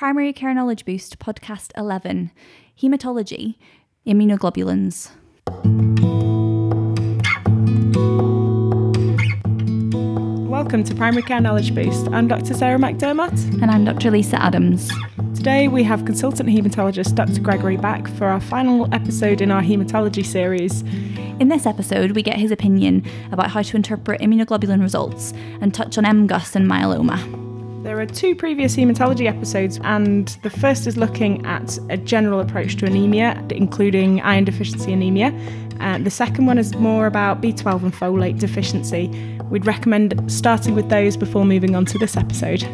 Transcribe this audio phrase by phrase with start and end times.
[0.00, 2.30] Primary Care Knowledge Boost Podcast 11
[2.80, 3.56] Hematology,
[4.06, 5.10] Immunoglobulins.
[10.48, 12.08] Welcome to Primary Care Knowledge Boost.
[12.12, 12.54] I'm Dr.
[12.54, 13.60] Sarah McDermott.
[13.60, 14.10] And I'm Dr.
[14.10, 14.90] Lisa Adams.
[15.34, 17.42] Today we have consultant haematologist Dr.
[17.42, 20.80] Gregory back for our final episode in our haematology series.
[21.40, 25.98] In this episode, we get his opinion about how to interpret immunoglobulin results and touch
[25.98, 27.39] on MGUS and myeloma.
[27.82, 32.76] There are two previous haematology episodes, and the first is looking at a general approach
[32.76, 35.32] to anemia, including iron deficiency anemia.
[35.80, 39.08] Uh, the second one is more about B12 and folate deficiency.
[39.48, 42.68] We'd recommend starting with those before moving on to this episode.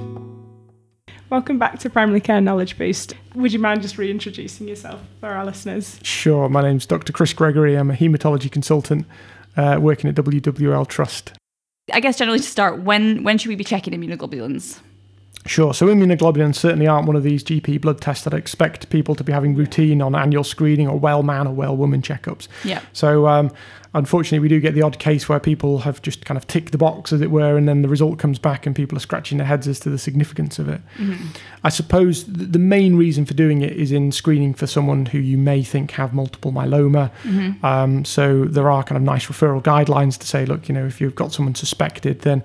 [1.31, 3.15] Welcome back to Primary Care Knowledge Boost.
[3.37, 6.01] Would you mind just reintroducing yourself for our listeners?
[6.03, 6.49] Sure.
[6.49, 7.13] My name's Dr.
[7.13, 7.77] Chris Gregory.
[7.77, 9.07] I'm a haematology consultant
[9.57, 11.33] uh, working at WWL Trust.
[11.93, 14.81] I guess generally to start, when when should we be checking immunoglobulins?
[15.47, 15.73] Sure.
[15.73, 19.25] So immunoglobulins certainly aren't one of these GP blood tests that I expect people to
[19.25, 22.49] be having routine on annual screening or well man or well woman checkups.
[22.65, 22.81] Yeah.
[22.93, 23.53] So um,
[23.95, 26.79] unfortunately, we do get the odd case where people have just kind of ticked the
[26.79, 29.47] box, as it were, and then the result comes back and people are scratching their
[29.47, 30.81] heads as to the significance of it.
[30.99, 31.27] Mm-hmm.
[31.65, 35.19] I suppose th- the main reason for doing it is in screening for someone who
[35.19, 37.11] you may think have multiple myeloma.
[37.23, 37.65] Mm-hmm.
[37.65, 41.01] Um, so there are kind of nice referral guidelines to say, look, you know, if
[41.01, 42.43] you've got someone suspected, then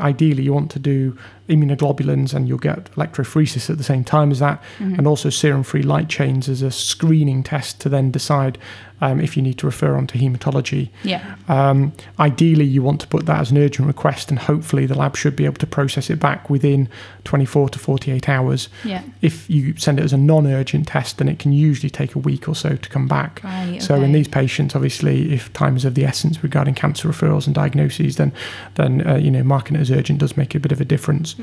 [0.00, 1.16] ideally you want to do
[1.48, 4.94] immunoglobulins and you'll get electrophoresis at the same time as that, Mm-hmm.
[4.94, 8.58] and also serum free light chains as a screening test to then decide
[9.00, 10.90] um, if you need to refer on to haematology.
[11.02, 11.36] Yeah.
[11.48, 15.16] Um, ideally, you want to put that as an urgent request, and hopefully, the lab
[15.16, 16.88] should be able to process it back within
[17.24, 18.68] 24 to 48 hours.
[18.84, 19.02] Yeah.
[19.20, 22.18] If you send it as a non urgent test, then it can usually take a
[22.18, 23.42] week or so to come back.
[23.42, 23.82] Right.
[23.82, 27.54] So in these patients, obviously, if time is of the essence regarding cancer referrals and
[27.54, 28.32] diagnoses, then
[28.74, 31.34] then uh, you know marking it as urgent does make a bit of a difference.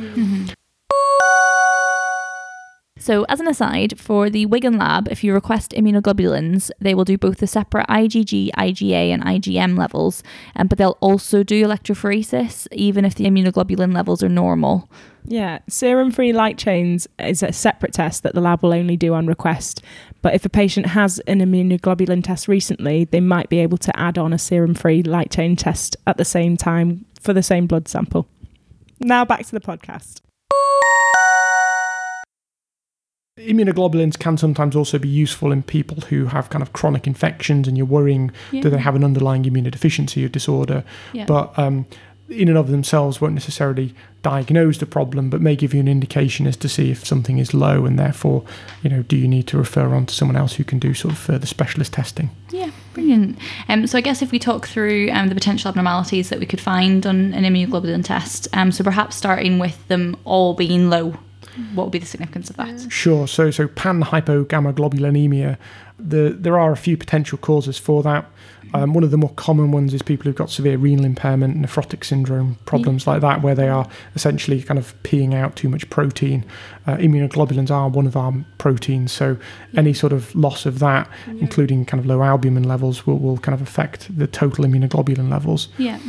[3.01, 7.17] So, as an aside, for the Wigan lab, if you request immunoglobulins, they will do
[7.17, 10.21] both the separate IgG, IgA, and IgM levels,
[10.55, 14.87] um, but they'll also do electrophoresis, even if the immunoglobulin levels are normal.
[15.25, 19.15] Yeah, serum free light chains is a separate test that the lab will only do
[19.15, 19.81] on request.
[20.21, 24.19] But if a patient has an immunoglobulin test recently, they might be able to add
[24.19, 27.87] on a serum free light chain test at the same time for the same blood
[27.87, 28.27] sample.
[28.99, 30.21] Now back to the podcast.
[33.47, 37.77] Immunoglobulins can sometimes also be useful in people who have kind of chronic infections, and
[37.77, 40.83] you're worrying do they have an underlying immunodeficiency or disorder?
[41.13, 41.25] Yeah.
[41.25, 41.85] But um,
[42.31, 46.47] in and of themselves won't necessarily diagnose the problem, but may give you an indication
[46.47, 48.43] as to see if something is low, and therefore,
[48.81, 51.13] you know, do you need to refer on to someone else who can do sort
[51.13, 52.29] of further specialist testing?
[52.51, 53.37] Yeah, brilliant.
[53.67, 56.61] Um, so I guess if we talk through um, the potential abnormalities that we could
[56.61, 61.17] find on an immunoglobulin test, um, so perhaps starting with them all being low,
[61.73, 62.91] what would be the significance of that?
[62.91, 63.27] Sure.
[63.27, 65.57] So, so pan hypogammaglobulinemia,
[65.99, 68.25] the, there are a few potential causes for that.
[68.73, 72.05] Um, one of the more common ones is people who've got severe renal impairment, nephrotic
[72.05, 76.45] syndrome, problems like that, where they are essentially kind of peeing out too much protein.
[76.87, 79.37] Uh, immunoglobulins are one of our proteins, so
[79.75, 83.53] any sort of loss of that, including kind of low albumin levels, will, will kind
[83.53, 85.67] of affect the total immunoglobulin levels.
[85.77, 85.99] Yeah.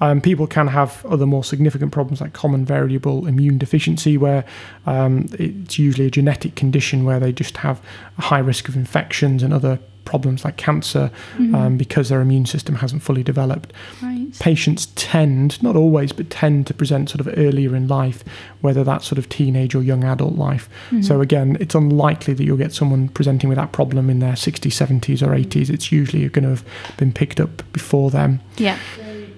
[0.00, 4.44] Um, people can have other more significant problems like common variable immune deficiency, where
[4.86, 7.80] um, it's usually a genetic condition where they just have
[8.18, 12.74] a high risk of infections and other problems like cancer um, because their immune system
[12.74, 13.72] hasn't fully developed.
[14.02, 14.26] Right.
[14.40, 18.24] Patients tend, not always, but tend to present sort of earlier in life,
[18.60, 20.68] whether that's sort of teenage or young adult life.
[21.02, 24.72] So, again, it's unlikely that you'll get someone presenting with that problem in their 60s,
[24.72, 25.70] 70s, or 80s.
[25.70, 26.64] It's usually going to have
[26.96, 28.40] been picked up before them.
[28.56, 28.78] Yeah.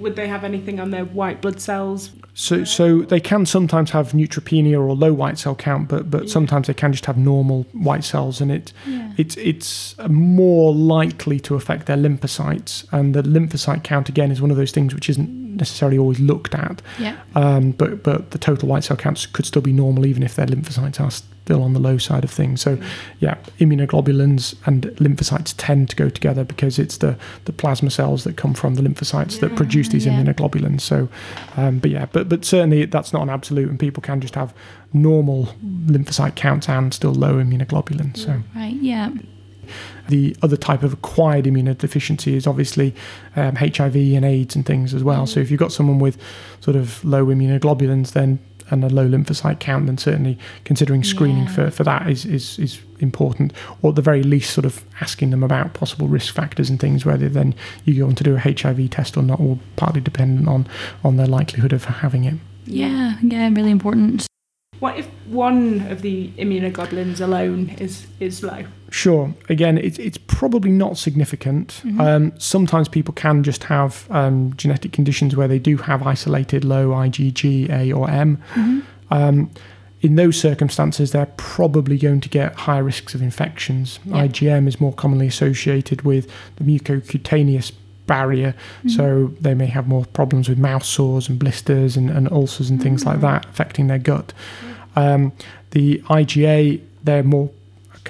[0.03, 2.11] Would they have anything on their white blood cells?
[2.35, 6.67] So, so they can sometimes have neutropenia or low white cell count, but but sometimes
[6.67, 9.13] they can just have normal white cells, and it Yeah.
[9.19, 12.87] it's it's more likely to affect their lymphocytes.
[12.91, 16.55] And the lymphocyte count again is one of those things which isn't necessarily always looked
[16.55, 16.83] at.
[16.99, 17.17] Yeah.
[17.35, 20.47] Um, but but the total white cell counts could still be normal even if their
[20.47, 22.61] lymphocytes are still on the low side of things.
[22.61, 22.79] So,
[23.19, 28.37] yeah, immunoglobulins and lymphocytes tend to go together because it's the the plasma cells that
[28.37, 30.13] come from the lymphocytes that produce these Yeah.
[30.23, 30.81] immunoglobulins.
[30.81, 31.09] So,
[31.57, 34.55] um, but yeah, but but certainly that's not an absolute, and people can just have
[34.93, 35.49] normal
[35.87, 38.19] lymphocyte counts and still low immunoglobulins.
[38.19, 38.43] So.
[38.55, 38.77] Right.
[38.81, 39.11] Yeah.
[40.09, 42.95] The other type of acquired immunodeficiency is obviously
[43.37, 45.27] um, HIV and AIDS and things as well.
[45.27, 46.19] So if you've got someone with
[46.61, 48.39] sort of low immunoglobulins, then
[48.71, 51.51] and a low lymphocyte count, then certainly considering screening Yeah.
[51.53, 55.31] for, for that is, is is important, or at the very least, sort of asking
[55.31, 57.55] them about possible risk factors and things, whether then
[57.85, 60.67] you go on to do a HIV test or not, or partly dependent on
[61.05, 62.35] on their likelihood of having it.
[62.65, 63.19] Yeah.
[63.21, 63.49] Yeah.
[63.53, 64.27] Really important.
[64.83, 68.65] What if one of the immunoglobulins alone is is low?
[68.91, 69.33] Sure.
[69.49, 71.83] Again, it's it's probably not significant.
[72.01, 76.89] Um, sometimes people can just have um, genetic conditions where they do have isolated low
[76.89, 78.43] IgG, A, or M.
[79.13, 79.53] Um,
[80.01, 84.01] in those circumstances, they're probably going to get higher risks of infections.
[84.05, 84.27] Yeah.
[84.27, 87.71] IgM is more commonly associated with the mucocutaneous
[88.07, 88.89] barrier, mm-hmm.
[88.89, 92.83] so they may have more problems with mouth sores and blisters and, and ulcers and
[92.83, 93.27] things like mm-hmm.
[93.27, 94.33] that affecting their gut.
[94.97, 95.33] Um,
[95.71, 97.51] the IgA, they're more,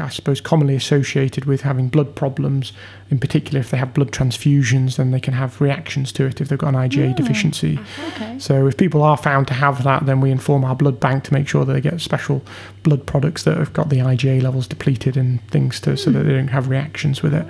[0.01, 2.73] I suppose, commonly associated with having blood problems.
[3.11, 6.49] In particular, if they have blood transfusions, then they can have reactions to it if
[6.49, 7.17] they've got an IgA mm.
[7.17, 7.77] deficiency.
[7.77, 8.39] Uh-huh, okay.
[8.39, 11.35] So if people are found to have that, then we inform our blood bank to
[11.35, 12.43] make sure that they get special
[12.83, 16.15] blood products that have got the IgA levels depleted and things to so mm.
[16.15, 17.47] that they don't have reactions with it.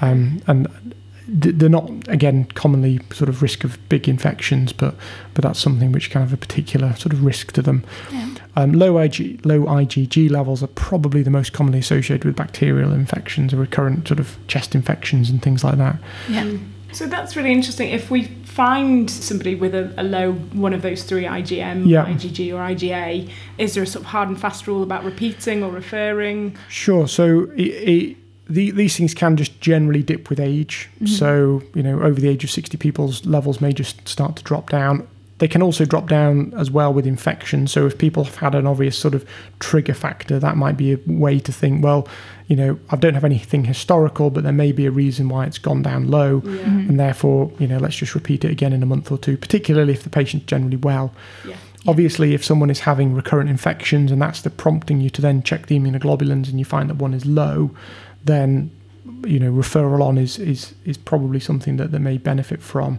[0.00, 0.94] Oh, um, and
[1.28, 4.94] they're not again commonly sort of risk of big infections, but
[5.34, 7.84] but that's something which can have a particular sort of risk to them.
[8.10, 8.28] Yeah.
[8.56, 13.54] Um, low IG, low IgG levels are probably the most commonly associated with bacterial infections
[13.54, 15.96] or recurrent sort of chest infections and things like that.
[16.28, 16.56] Yeah.
[16.92, 17.88] So that's really interesting.
[17.88, 22.04] If we find somebody with a, a low one of those three IgM, Yeah.
[22.04, 25.70] IgG, or IgA, is there a sort of hard and fast rule about repeating or
[25.70, 26.56] referring?
[26.68, 27.08] Sure.
[27.08, 28.16] So it, it,
[28.52, 30.88] the, these things can just generally dip with age.
[30.96, 31.06] Mm-hmm.
[31.06, 34.70] So you know, over the age of sixty, people's levels may just start to drop
[34.70, 35.06] down.
[35.38, 37.66] They can also drop down as well with infection.
[37.66, 39.26] So if people have had an obvious sort of
[39.58, 41.82] trigger factor, that might be a way to think.
[41.82, 42.06] Well,
[42.46, 45.58] you know, I don't have anything historical, but there may be a reason why it's
[45.58, 46.50] gone down low, Yeah.
[46.52, 46.90] Mm-hmm.
[46.90, 49.36] and therefore, you know, let's just repeat it again in a month or two.
[49.36, 51.12] Particularly if the patient's generally well.
[51.44, 51.56] Yeah.
[51.88, 55.66] Obviously, if someone is having recurrent infections and that's the prompting you to then check
[55.66, 57.72] the immunoglobulins and you find that one is low,
[58.24, 58.70] then
[59.26, 62.98] you know referral on is is is probably something that they may benefit from.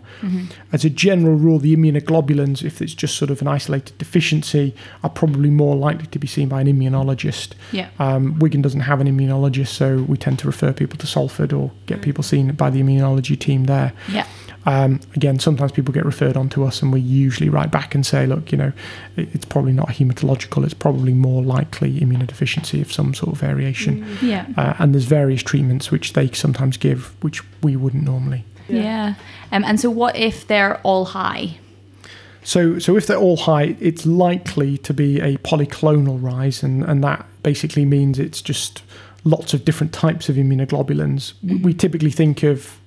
[0.72, 4.74] As a general rule, the immunoglobulins, if it's just sort of an isolated deficiency,
[5.04, 7.54] are probably more likely to be seen by an immunologist.
[7.72, 7.90] Yeah.
[8.00, 11.72] Um, Wigan doesn't have an immunologist, so we tend to refer people to Salford or
[11.86, 13.94] get people seen by the immunology team there.
[14.10, 14.28] Yeah.
[14.66, 18.06] Um, again, sometimes people get referred on to us, and we usually write back and
[18.06, 18.72] say, look, you know,
[19.18, 24.06] it's probably not hematological, it's probably more likely immunodeficiency of some sort of variation.
[24.22, 24.46] Yeah.
[24.56, 28.46] Uh, and there's various treatments which they sometimes give, which we wouldn't normally.
[28.70, 29.16] Yeah.
[29.52, 31.58] Um, and so, what if they're all high?
[32.46, 37.04] So, so if they're all high, it's likely to be a polyclonal rise, and, and
[37.04, 38.84] that basically means it's just
[39.26, 41.34] lots of different types of immunoglobulins.
[41.44, 42.78] We- We typically think of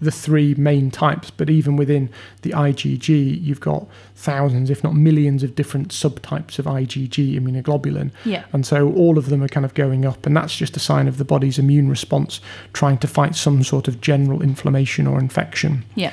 [0.00, 2.10] the three main types, but even within
[2.42, 8.10] the IgG, you've got thousands, if not millions, of different subtypes of IgG immunoglobulin.
[8.24, 8.44] Yeah.
[8.52, 11.08] And so all of them are kind of going up, and that's just a sign
[11.08, 12.40] of the body's immune response
[12.72, 15.84] trying to fight some sort of general inflammation or infection.
[15.94, 16.12] Yeah.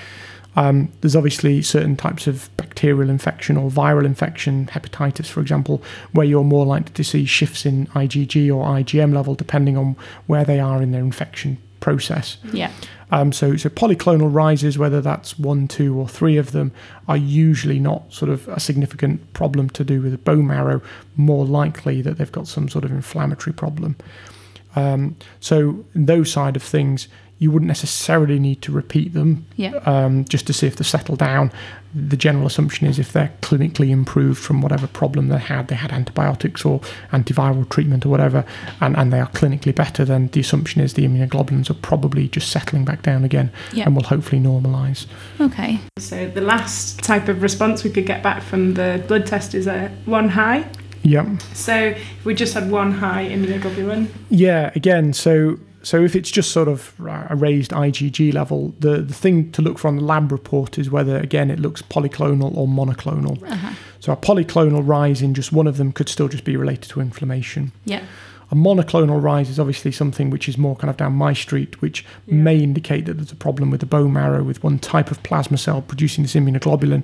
[0.55, 5.81] Um, there's obviously certain types of bacterial infection or viral infection, hepatitis, for example,
[6.11, 9.95] where you're more likely to see shifts in IgG or IgM level depending on
[10.27, 12.37] where they are in their infection process.
[12.51, 12.71] Yeah.
[13.13, 16.71] Um, so, so polyclonal rises, whether that's one, two, or three of them,
[17.07, 20.81] are usually not sort of a significant problem to do with bone marrow.
[21.15, 23.97] More likely that they've got some sort of inflammatory problem.
[24.75, 27.07] Um, so, those side of things,
[27.43, 29.73] you wouldn't necessarily need to repeat them Yeah.
[29.85, 31.51] um, just to see if they settle down.
[31.93, 35.91] The general assumption is if they're clinically improved from whatever problem they had, they had
[35.91, 36.79] antibiotics or
[37.11, 38.45] antiviral treatment or whatever,
[38.81, 42.49] and, and they are clinically better, then the assumption is the immunoglobulins are probably just
[42.49, 43.85] settling back down again Yeah.
[43.85, 45.05] and will hopefully normalise.
[45.39, 45.79] Okay.
[45.99, 49.67] So the last type of response we could get back from the blood test is
[49.67, 50.65] a one high.
[51.03, 51.27] Yep.
[51.53, 56.51] So if we just had one high immunoglobulin, Yeah, again, so so if it's just
[56.51, 56.93] sort of
[57.29, 60.89] a raised IgG level, the, the thing to look for on the lab report is
[60.89, 63.41] whether, again, it looks polyclonal or monoclonal.
[63.43, 63.73] Uh-huh.
[63.99, 67.01] So a polyclonal rise in just one of them could still just be related to
[67.01, 67.73] inflammation.
[67.85, 68.03] Yeah.
[68.51, 72.05] A monoclonal rise is obviously something which is more kind of down my street, which
[72.27, 72.35] Yeah.
[72.35, 75.57] may indicate that there's a problem with the bone marrow with one type of plasma
[75.57, 77.03] cell producing this immunoglobulin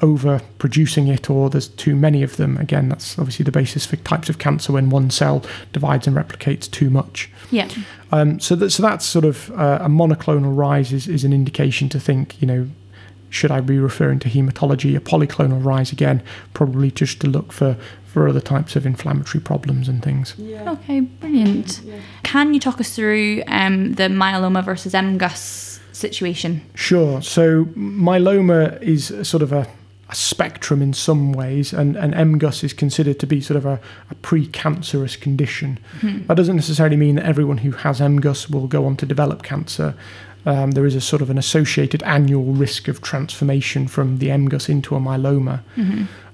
[0.00, 2.56] over producing it or there's too many of them.
[2.58, 6.70] Again, that's obviously the basis for types of cancer when one cell divides and replicates
[6.70, 7.30] too much.
[7.50, 7.68] Yeah.
[8.12, 11.88] Um, so, that, so that's sort of uh, a monoclonal rise is, is an indication
[11.90, 12.68] to think, you know,
[13.30, 14.96] should I be referring to hematology?
[14.96, 16.22] A polyclonal rise again,
[16.54, 17.76] probably just to look for,
[18.06, 20.34] for other types of inflammatory problems and things.
[20.38, 20.70] yeah.
[20.72, 21.00] Okay.
[21.00, 21.82] Brilliant.
[22.22, 26.62] Can you talk us through um, the myeloma versus MGUS situation?
[26.74, 27.20] Sure.
[27.20, 29.66] So myeloma is sort of a,
[30.10, 33.78] a spectrum in some ways, and, and MGUS is considered to be sort of a,
[34.10, 35.78] a pre-cancerous condition.
[36.26, 39.94] That doesn't necessarily mean that everyone who has MGUS will go on to develop cancer.
[40.46, 44.70] Um, there is a sort of an associated annual risk of transformation from the MGUS
[44.70, 45.60] into a myeloma.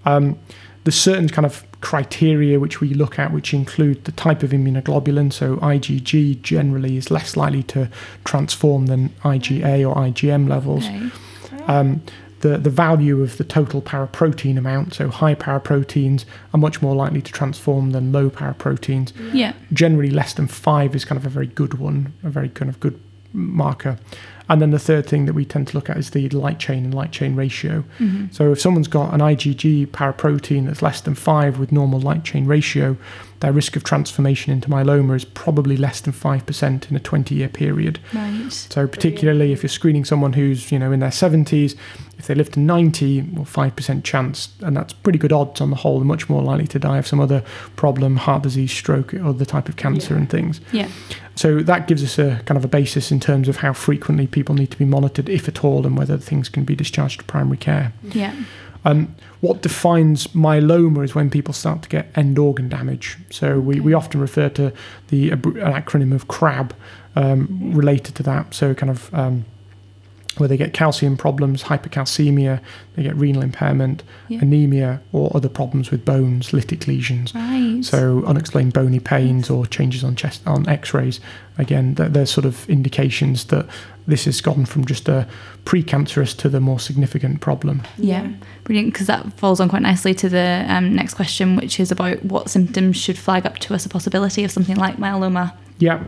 [0.04, 0.38] Um,
[0.84, 5.32] there's certain kind of criteria which we look at, which include the type of immunoglobulin.
[5.32, 7.90] So IgG generally is less likely to
[8.24, 10.84] transform than IgA or IgM levels.
[10.86, 11.64] Okay.
[11.66, 12.02] Um,
[12.44, 17.22] the, the value of the total paraprotein amount, so high paraproteins are much more likely
[17.22, 19.12] to transform than low paraproteins.
[19.32, 19.54] Yeah.
[19.72, 22.78] Generally, less than five is kind of a very good one, a very kind of
[22.80, 23.00] good
[23.32, 23.98] marker.
[24.50, 26.84] And then the third thing that we tend to look at is the light chain
[26.84, 27.82] and light chain ratio.
[27.98, 28.26] Mm-hmm.
[28.30, 32.44] So if someone's got an IgG paraprotein that's less than five with normal light chain
[32.44, 32.98] ratio,
[33.44, 37.48] their risk of transformation into myeloma is probably less than 5% in a 20 year
[37.50, 38.00] period.
[38.14, 38.50] Right.
[38.50, 41.76] So particularly if you're screening someone who's, you know, in their 70s,
[42.16, 45.76] if they live to 90, well, 5% chance, and that's pretty good odds on the
[45.76, 47.44] whole, they're much more likely to die of some other
[47.76, 50.62] problem, heart disease, stroke, other type of cancer and things.
[50.72, 50.88] Yeah.
[51.34, 54.54] So that gives us a kind of a basis in terms of how frequently people
[54.54, 57.58] need to be monitored, if at all, and whether things can be discharged to primary
[57.58, 57.92] care.
[58.04, 58.34] Yeah.
[58.84, 63.18] Um, what defines myeloma is when people start to get end organ damage.
[63.30, 64.72] So we, we often refer to
[65.08, 66.72] the an acronym of CRAB
[67.16, 68.54] um, related to that.
[68.54, 69.44] So kind of um,
[70.36, 72.60] where they get calcium problems, hypercalcemia,
[72.96, 74.40] they get renal impairment, Yeah.
[74.40, 77.34] anemia, or other problems with bones, lytic lesions.
[77.34, 77.80] Right.
[77.82, 81.20] So unexplained bony pains or changes on chest on X-rays.
[81.58, 83.66] Again, th- there's sort of indications that
[84.06, 85.26] this has gone from just a
[85.64, 87.82] precancerous to the more significant problem.
[87.96, 88.28] Yeah,
[88.64, 88.92] brilliant.
[88.92, 92.50] Because that falls on quite nicely to the um, next question, which is about what
[92.50, 95.52] symptoms should flag up to us a possibility of something like myeloma.
[95.78, 96.04] Yeah.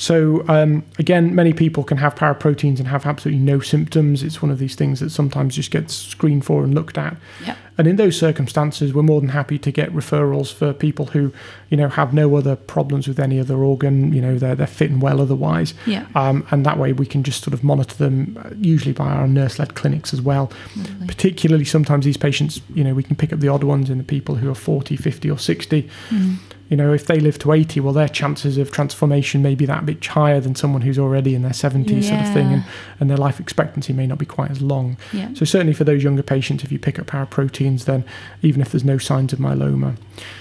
[0.00, 4.22] So um, again, many people can have paraproteins and have absolutely no symptoms.
[4.22, 7.18] It's one of these things that sometimes just gets screened for and looked at.
[7.44, 7.54] Yeah.
[7.76, 11.32] And in those circumstances, we're more than happy to get referrals for people who,
[11.68, 14.14] you know, have no other problems with any other organ.
[14.14, 15.74] You know, they're they're fit and well otherwise.
[15.84, 16.06] Yeah.
[16.14, 19.28] Um, and that way we can just sort of monitor them, uh, usually by our
[19.28, 20.50] nurse-led clinics as well.
[20.76, 21.06] Lovely.
[21.08, 24.04] Particularly sometimes these patients, you know, we can pick up the odd ones in the
[24.04, 25.90] people who are 40, 50 or 60.
[26.08, 26.36] Mhm.
[26.70, 29.84] You know, if they live to 80, well, their chances of transformation may be that
[29.84, 32.64] bit higher than someone who's already in their 70s sort of thing, and,
[33.00, 34.96] and their life expectancy may not be quite as long.
[35.12, 35.34] Yeah.
[35.34, 38.04] So certainly for those younger patients, if you pick up paraproteins, then
[38.42, 39.96] even if there's no signs of myeloma,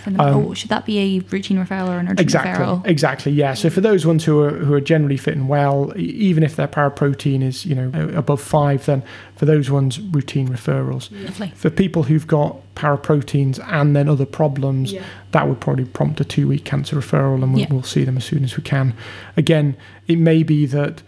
[0.05, 2.85] um, oh, should that be a routine referral or an urgent exactly, referral?
[2.85, 3.53] exactly, yeah.
[3.53, 6.67] So for those ones who are who are generally fit and well, even if their
[6.67, 9.03] paraprotein is you know above five, then
[9.35, 11.09] for those ones, routine referrals.
[11.25, 11.51] Lovely.
[11.55, 15.03] For people who've got paraproteins and then other problems, Yeah.
[15.31, 17.67] that would probably prompt a two week cancer referral, and we'll, Yeah.
[17.69, 18.93] we'll see them as soon as we can.
[19.37, 19.75] Again,
[20.07, 21.01] it may be that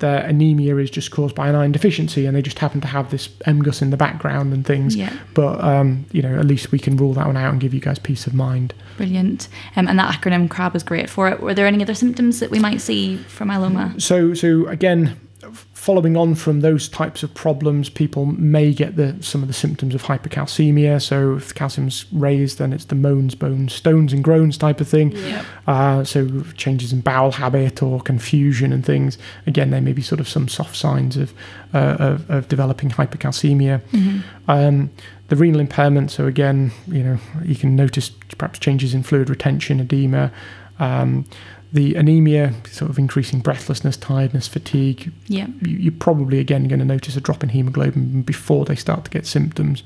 [0.00, 3.10] their anemia is just caused by an iron deficiency and they just happen to have
[3.10, 4.96] this MGUS in the background and things.
[4.96, 5.12] Yeah.
[5.34, 7.80] But, um, you know, at least we can rule that one out and give you
[7.80, 8.74] guys peace of mind.
[8.96, 9.48] Brilliant.
[9.76, 11.40] Um, and that acronym CRAB is great for it.
[11.40, 14.00] Were there any other symptoms that we might see from myeloma?
[14.02, 15.16] So, so again,
[15.52, 19.94] following on from those types of problems, people may get the some of the symptoms
[19.94, 21.02] of hypercalcemia.
[21.02, 25.12] So, if calcium's raised, then it's the moans, bones, stones, and groans type of thing.
[25.12, 25.44] Yeah.
[25.66, 29.18] Uh, so, changes in bowel habit or confusion and things.
[29.46, 31.34] Again, there may be sort of some soft signs of
[31.74, 33.80] uh, of, of developing hypercalcemia.
[33.80, 34.50] Mm-hmm.
[34.50, 34.90] Um,
[35.28, 39.80] the renal impairment, so again, you know, you can notice perhaps changes in fluid retention,
[39.80, 40.30] edema.
[40.78, 41.24] Um,
[41.74, 45.12] the anemia, sort of increasing breathlessness, tiredness, fatigue.
[45.26, 45.48] Yeah.
[45.60, 49.10] You, you're probably again going to notice a drop in hemoglobin before they start to
[49.10, 49.82] get symptoms.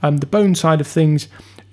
[0.00, 1.26] Um, the bone side of things,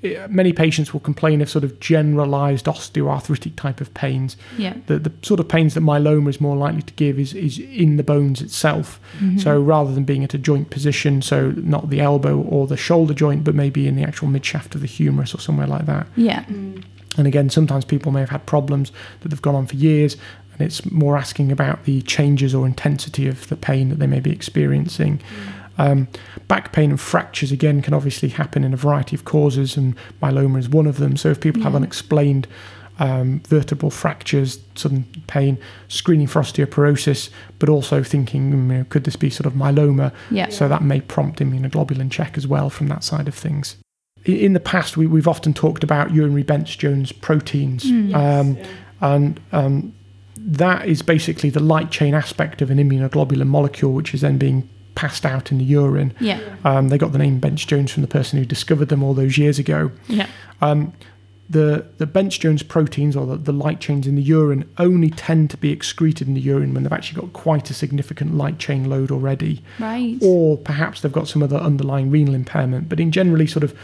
[0.04, 4.36] eh, many patients will complain of sort of generalized osteoarthritic type of pains.
[4.58, 4.74] Yeah.
[4.88, 7.98] The, the sort of pains that myeloma is more likely to give is, is in
[7.98, 9.00] the bones itself.
[9.20, 9.40] Mhm.
[9.40, 13.14] So rather than being at a joint position, so not the elbow or the shoulder
[13.14, 16.08] joint, but maybe in the actual midshaft of the humerus or somewhere like that.
[16.16, 16.46] Yeah.
[17.18, 18.92] And again, sometimes people may have had problems
[19.22, 20.18] that they've gone on for years,
[20.54, 24.20] and it's more asking about the changes or intensity of the pain that they may
[24.20, 25.22] be experiencing.
[25.78, 26.08] Um,
[26.48, 30.60] back pain and fractures again can obviously happen in a variety of causes, and myeloma
[30.60, 31.18] is one of them.
[31.18, 32.48] So if people have unexplained
[33.00, 35.58] um, vertebral fractures, sudden pain,
[35.88, 37.30] screening for osteoporosis,
[37.60, 40.14] but also thinking, mm, you know, could this be sort of myeloma?
[40.32, 40.50] Yeah.
[40.50, 43.76] So that may prompt immunoglobulin check as well from that side of things.
[44.26, 48.14] In the past, we, we've often talked about urinary Bence-Jones proteins, Mm.
[48.16, 48.58] um,
[49.02, 49.94] and um,
[50.38, 54.68] that is basically the light chain aspect of an immunoglobulin molecule, which is then being
[54.96, 56.14] passed out in the urine.
[56.20, 56.40] Yeah.
[56.64, 59.60] Um, they got the name Bence-Jones from the person who discovered them all those years
[59.60, 59.92] ago.
[60.08, 60.28] Yeah.
[60.62, 60.94] Um,
[61.48, 65.58] the the Bence-Jones proteins or the, the light chains in the urine only tend to
[65.58, 69.12] be excreted in the urine when they've actually got quite a significant light chain load
[69.12, 70.18] already Right.
[70.24, 72.90] or perhaps they've got some other underlying renal impairment.
[72.90, 73.76] But in generally, sort of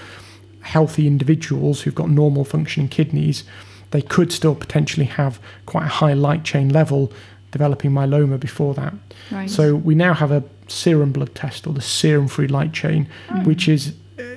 [0.61, 3.43] healthy individuals who've got normal functioning kidneys,
[3.91, 7.11] they could still potentially have quite a high light chain level
[7.51, 8.93] developing myeloma before that.
[9.29, 9.49] Right.
[9.49, 13.43] So we now have a serum blood test or the serum free light chain, hmm.
[13.43, 13.93] which is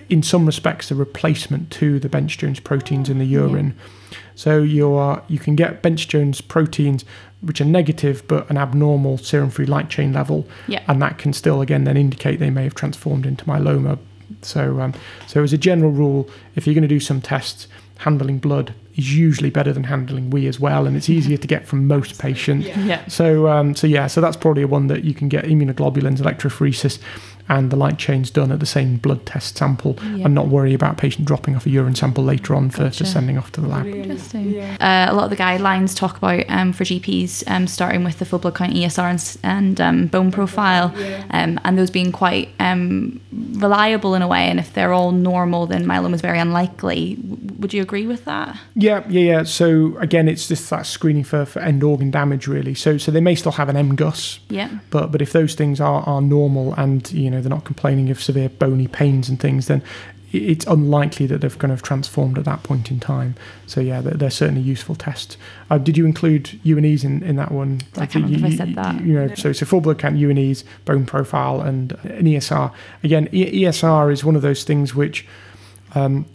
[0.09, 3.75] in some respects, a replacement to the Bence Jones proteins in the urine.
[4.35, 7.05] So you are you can get Bence Jones proteins
[7.41, 10.83] which are negative but an abnormal serum free light chain level, Yeah.
[10.89, 13.99] and that can still again then indicate they may have transformed into myeloma.
[14.43, 14.95] So um,
[15.27, 19.15] so as a general rule, if you're going to do some tests, handling blood is
[19.17, 22.67] usually better than handling wee as well, and it's easier to get from most patients.
[22.67, 23.07] Yeah.
[23.09, 26.99] So, um, so yeah, so that's probably a one that you can get immunoglobulins, electrophoresis,
[27.47, 30.25] and the light chains done at the same blood test sample, Yeah.
[30.25, 33.05] and not worry about patient dropping off a urine sample later on for, Gotcha.
[33.05, 33.87] for sending off to the lab.
[33.87, 34.51] Interesting.
[34.55, 34.77] Yeah.
[34.81, 38.25] Uh, a lot of the guidelines talk about um, for GPs um, starting with the
[38.25, 40.95] full blood count ESR and, and um, bone profile,
[41.31, 43.21] um, and those being quite um,
[43.53, 44.49] reliable in a way.
[44.49, 47.17] And if they're all normal, then myeloma is very unlikely.
[47.17, 48.57] W- would you agree with that?
[48.85, 49.43] Yeah, yeah, yeah.
[49.45, 52.75] So again, it's just that screening for, for end organ damage, really.
[52.75, 54.69] So, so they may still have an MGUS, Yeah.
[54.91, 58.23] but but if those things are, are normal and you know they're not complaining of
[58.23, 59.83] severe bony pains and things, then
[60.33, 63.37] it's unlikely that they've kind of transformed at that point in time.
[63.67, 65.37] So yeah, they're, they're certainly useful tests.
[65.71, 67.83] Uh, did you include UNEs in, in that one?
[67.97, 69.01] I can't remember if I said that.
[69.01, 72.73] You know, so it's so a full blood count UNEs, bone profile, and an ESR.
[73.05, 75.27] Again, E- ESR is one of those things which.
[75.95, 76.27] Um,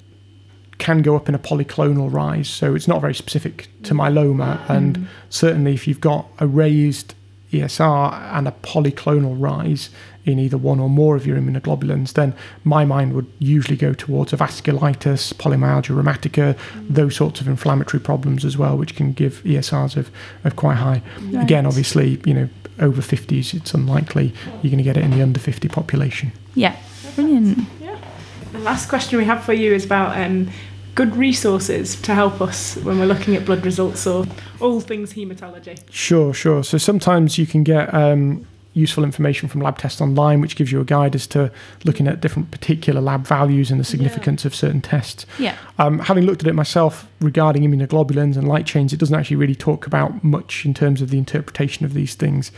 [0.79, 4.67] can go up in a polyclonal rise, so it's not very specific to myeloma.
[4.69, 7.13] And certainly, if you've got a raised
[7.51, 9.89] ESR and a polyclonal rise
[10.25, 12.33] in either one or more of your immunoglobulins, then
[12.63, 16.57] my mind would usually go towards a vasculitis, polymyalgia rheumatica,
[16.89, 20.11] those sorts of inflammatory problems as well, which can give ESRs of,
[20.43, 21.01] of quite high.
[21.37, 25.21] Again, obviously, you know, over 50s, it's unlikely you're going to get it in the
[25.21, 26.31] under 50 population.
[26.55, 26.75] Yeah.
[27.15, 27.59] Brilliant.
[28.51, 30.49] The last question we have for you is about um,
[30.95, 34.25] good resources to help us when we're looking at blood results or
[34.59, 35.79] all things haematology.
[35.89, 36.63] Sure, sure.
[36.63, 38.45] So sometimes you can get um,
[38.79, 41.51] useful information from lab tests online, which gives you a guide as to
[41.83, 45.25] looking at different particular lab values and the significance of certain tests.
[45.37, 45.55] Yeah.
[45.77, 49.55] Um, having looked at it myself regarding immunoglobulins and light chains, it doesn't actually really
[49.55, 52.51] talk about much in terms of the interpretation of these things.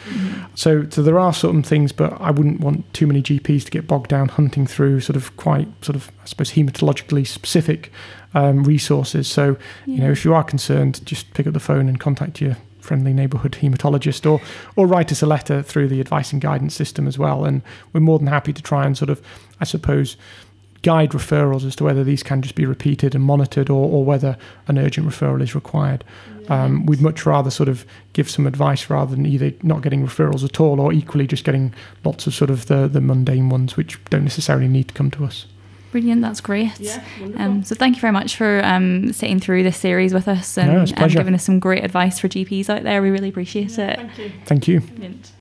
[0.56, 3.88] So, so there are certain things, but I wouldn't want too many GPs to get
[3.88, 7.92] bogged down hunting through sort of quite sort of I suppose hematologically specific
[8.34, 9.28] um, resources.
[9.28, 12.58] So, you know, if you are concerned, just pick up the phone and contact your
[12.82, 14.42] friendly neighbourhood haematologist or
[14.76, 17.62] or write us a letter through the advice and guidance system as well and
[17.94, 19.22] we're more than happy to try and sort of
[19.60, 20.18] I suppose
[20.82, 24.38] guide referrals as to whether these can just be repeated and monitored or, or whether
[24.68, 26.04] an urgent referral is required.
[26.50, 30.44] Um, we'd much rather sort of give some advice rather than either not getting referrals
[30.44, 34.04] at all or equally just getting lots of sort of the, the mundane ones which
[34.06, 35.46] don't necessarily need to come to us.
[35.92, 36.22] Brilliant.
[36.22, 36.80] That's great.
[36.80, 37.04] Yeah.
[37.36, 40.72] Um, so thank you very much for um, sitting through this series with us and,
[40.72, 43.02] No, and giving us some great advice for GPs out there.
[43.02, 43.98] We really appreciate it.
[43.98, 44.32] Thank you.
[44.46, 44.80] Thank you.
[44.82, 45.32] Brilliant.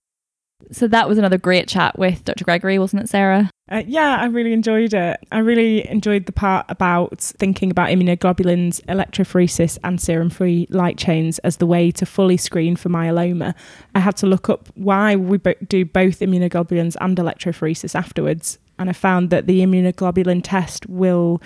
[0.72, 2.44] So that was another great chat with Dr.
[2.44, 3.50] Gregory, wasn't it, Sarah?
[3.70, 5.20] Uh, yeah, I really enjoyed it.
[5.32, 11.38] I really enjoyed the part about thinking about immunoglobulins, electrophoresis, and serum free light chains
[11.40, 13.54] as the way to fully screen for myeloma.
[13.94, 18.90] I had to look up why we bo- do both immunoglobulins and electrophoresis afterwards, and
[18.90, 21.40] I found that the immunoglobulin test will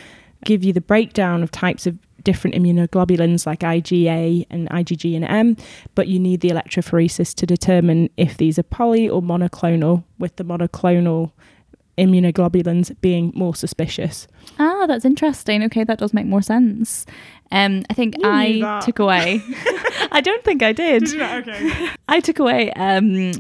[0.44, 5.56] give you the breakdown of types of different immunoglobulins like IgA and IgG and M,
[5.94, 10.44] but you need the electrophoresis to determine if these are poly or monoclonal, with the
[10.44, 11.32] monoclonal
[11.98, 14.26] immunoglobulins being more suspicious.
[14.58, 15.62] Ah, that's interesting.
[15.64, 17.04] Okay, that does make more sense.
[17.50, 19.42] Um, I think You I took away.
[20.12, 21.02] I don't think I did.
[21.20, 21.90] Okay.
[22.08, 22.72] I took away.
[22.72, 23.32] Um,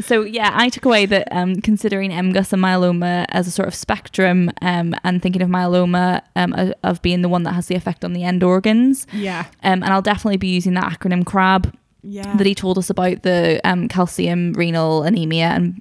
[0.00, 3.74] so yeah, I took away that um, considering MGUS and myeloma as a sort of
[3.74, 7.74] spectrum, um, and thinking of myeloma um, of, of being the one that has the
[7.76, 9.06] effect on the end organs.
[9.12, 9.46] Yeah.
[9.62, 12.34] Um, and I'll definitely be using that acronym CRAB Yeah.
[12.36, 15.80] that he told us about the um, calcium renal anemia and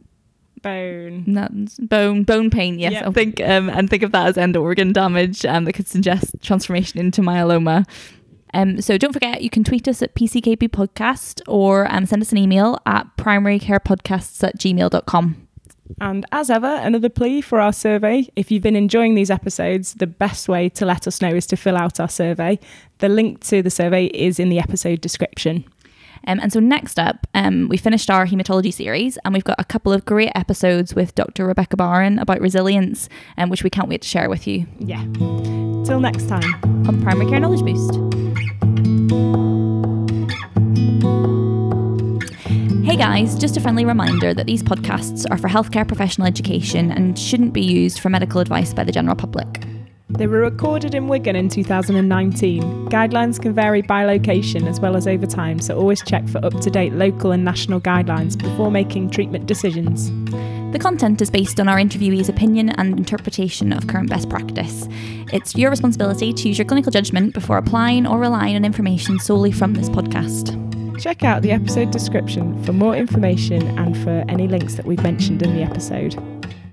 [0.61, 1.25] Bone.
[1.27, 2.79] nuts, bone bone pain.
[2.79, 3.07] Yes, Yeah.
[3.09, 6.35] I think um, and think of that as end organ damage um, that could suggest
[6.41, 7.85] transformation into myeloma.
[8.53, 12.31] Um, so don't forget you can tweet us at PCKB podcast or um, send us
[12.31, 15.47] an email at primarycarepodcasts at gmail.com.
[15.99, 18.27] And as ever, another plea for our survey.
[18.35, 21.57] If you've been enjoying these episodes, the best way to let us know is to
[21.57, 22.57] fill out our survey.
[22.99, 25.65] The link to the survey is in the episode description.
[26.25, 29.65] Um, and so next up, um, we finished our hematology series and we've got a
[29.65, 31.45] couple of great episodes with Dr.
[31.45, 35.03] Rebecca Barron about resilience, um, which we can't wait to share with you Yeah.
[35.83, 36.53] Till next time.
[36.87, 38.22] on Primary Care Knowledge Boost.
[42.93, 47.17] Hey guys, just a friendly reminder that these podcasts are for healthcare professional education and
[47.17, 49.65] shouldn't be used for medical advice by the general public.
[50.09, 52.61] They were recorded in Wigan in 2019.
[52.89, 56.53] Guidelines can vary by location as well as over time, so always check for up
[56.61, 60.11] to date local and national guidelines before making treatment decisions.
[60.71, 64.87] The content is based on our interviewee's opinion and interpretation of current best practice.
[65.33, 69.51] It's your responsibility to use your clinical judgment before applying or relying on information solely
[69.51, 70.62] from this podcast.
[70.99, 75.41] Check out the episode description for more information and for any links that we've mentioned
[75.41, 76.13] in the episode.